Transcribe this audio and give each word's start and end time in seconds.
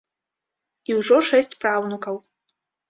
І 0.91 0.97
ўжо 1.01 1.21
шэсць 1.29 1.57
праўнукаў. 1.67 2.15